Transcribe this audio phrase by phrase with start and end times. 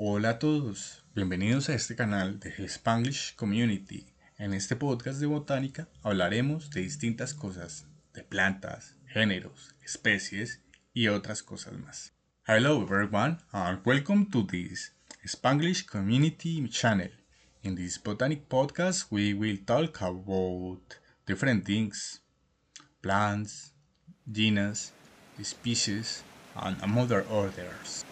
[0.00, 4.06] Hola a todos, bienvenidos a este canal de Spanglish Community.
[4.36, 7.84] En este podcast de botánica hablaremos de distintas cosas,
[8.14, 10.62] de plantas, géneros, especies
[10.94, 12.12] y otras cosas más.
[12.46, 14.92] Hello everyone and welcome to this
[15.24, 17.10] Spanglish Community channel.
[17.64, 20.94] In this botanic podcast we will talk about
[21.26, 22.22] different things,
[23.02, 23.72] plants,
[24.30, 24.92] genus,
[25.42, 26.22] species,
[26.54, 28.04] and other orders.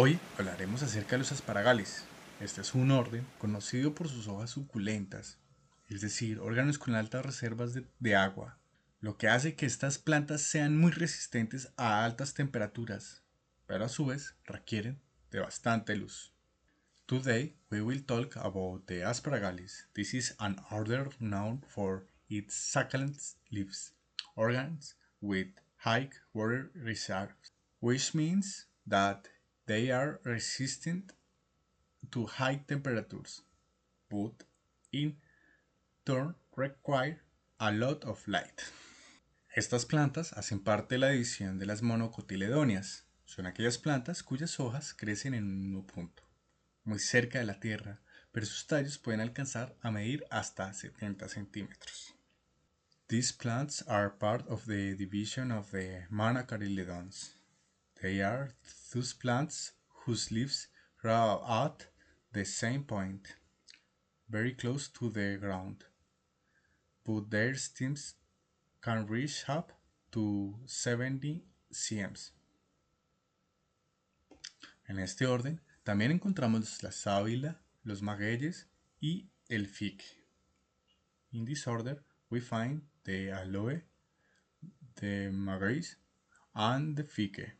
[0.00, 2.04] Hoy hablaremos acerca de los asparagales.
[2.38, 5.38] Este es un orden conocido por sus hojas suculentas,
[5.88, 8.60] es decir, órganos con altas reservas de, agua,
[9.00, 13.24] lo que hace que estas plantas sean muy resistentes a altas temperaturas,
[13.66, 15.02] pero a su vez requieren
[15.32, 16.32] de bastante luz.
[17.06, 19.88] Today we will talk about the asparagalis.
[19.94, 23.18] This is an order known for its succulent
[23.50, 23.94] leaves,
[24.36, 29.28] organs with high water reserves, which means that
[29.68, 31.12] They are resistant
[32.10, 33.42] to high temperatures,
[34.08, 34.46] but
[34.92, 35.18] in
[36.06, 37.20] turn require
[37.60, 38.62] a lot of light.
[39.54, 43.04] Estas plantas hacen parte de la división de las monocotiledóneas.
[43.26, 46.22] Son aquellas plantas cuyas hojas crecen en un punto,
[46.84, 48.00] muy cerca de la tierra,
[48.32, 52.14] pero sus tallos pueden alcanzar a medir hasta 70 centímetros.
[53.08, 57.37] These plants are part of the division of the monocotyledons.
[58.00, 58.50] They are
[58.92, 59.72] those plants
[60.04, 60.68] whose leaves
[61.00, 61.86] grow at
[62.32, 63.34] the same point,
[64.28, 65.84] very close to the ground,
[67.04, 68.14] but their stems
[68.80, 69.72] can reach up
[70.12, 72.30] to 70 cm.
[74.88, 78.66] En este orden también encontramos la sábila, los magueyes
[79.00, 80.04] y el fique.
[81.32, 83.82] In this order we find the aloe,
[84.94, 85.96] the magueyes
[86.54, 87.57] and the fique.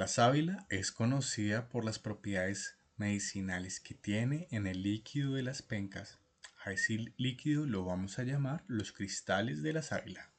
[0.00, 5.60] La sábila es conocida por las propiedades medicinales que tiene en el líquido de las
[5.60, 6.18] pencas.
[6.64, 10.32] A ese líquido lo vamos a llamar los cristales de la sábila.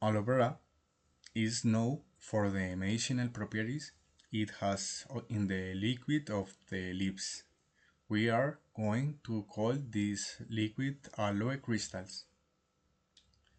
[0.00, 0.60] Aloe vera
[1.34, 3.92] is known for the medicinal properties
[4.30, 7.44] it has in the liquid of the leaves.
[8.08, 12.26] We are going to call this liquid aloe crystals.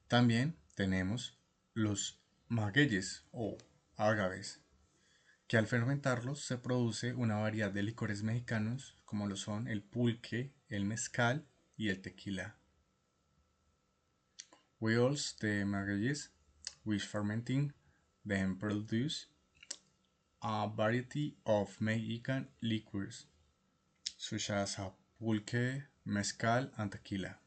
[0.08, 1.38] También tenemos
[1.76, 2.18] los
[2.50, 3.60] magueyes o
[3.98, 4.60] agaves,
[5.48, 10.54] que al fermentarlos se produce una variedad de licores mexicanos como lo son el pulque,
[10.70, 11.46] el mezcal
[11.78, 12.58] y el tequila.
[14.80, 16.32] We also the magueyes,
[16.84, 17.74] which fermenting
[18.26, 19.28] then produce
[20.42, 23.28] a variety of Mexican liquors,
[24.18, 24.78] such as
[25.18, 27.43] pulque, mezcal, and tequila.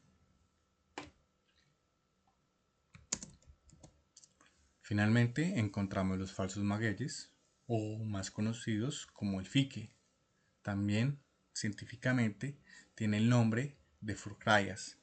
[4.87, 7.33] Finalmente encontramos los falsos magueyes,
[7.65, 9.91] o más conocidos como el fique.
[10.61, 11.19] También,
[11.51, 12.57] científicamente,
[12.95, 14.97] tiene el nombre de furcrayas.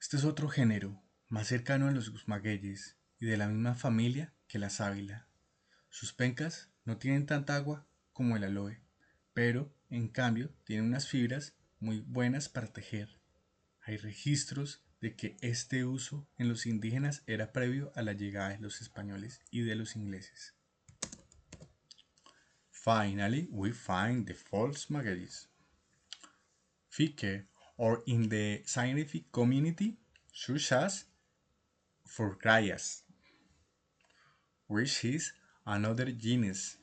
[0.00, 4.60] Este es otro género, más cercano a los magueyes y de la misma familia que
[4.60, 5.26] la sábila.
[5.88, 8.80] Sus pencas no tienen tanta agua como el aloe,
[9.34, 13.18] pero en cambio tienen unas fibras muy buenas para tejer.
[13.80, 18.60] Hay registros de que este uso en los indígenas era previo a la llegada de
[18.60, 20.54] los españoles y de los ingleses.
[22.70, 25.48] Finally, we find the false magueyes.
[26.88, 27.46] Fique,
[27.76, 29.98] or in the scientific community,
[30.32, 31.06] such as
[32.06, 33.02] Furcrayas,
[34.68, 35.32] which is
[35.66, 36.76] another genus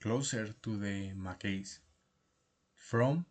[0.00, 1.78] closer to the magueys,
[2.74, 3.24] from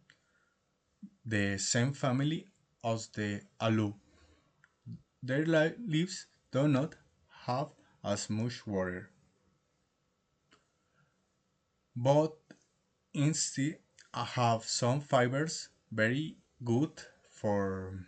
[1.24, 2.48] the same family
[2.84, 3.96] as the aloe.
[5.24, 5.46] Their
[5.80, 6.96] leaves do not
[7.46, 7.70] have
[8.04, 9.10] as much water,
[11.96, 12.34] but
[13.14, 13.80] instead
[14.14, 16.92] have some fibers very good
[17.32, 18.06] for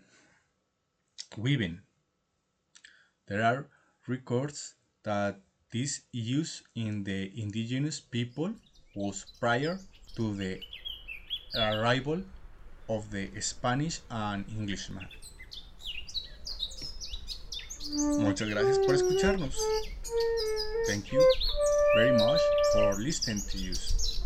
[1.38, 1.82] weaving.
[3.28, 3.70] There are
[4.08, 5.42] records that
[5.72, 8.56] this use in the indigenous people
[8.94, 9.80] was prior
[10.16, 10.66] to the
[11.56, 12.24] arrival
[12.90, 15.08] of the Spanish and Englishmen.
[17.94, 19.58] Muchas gracias por escucharnos.
[20.88, 21.22] Thank you
[21.96, 22.42] very much
[22.74, 24.22] for listening to us.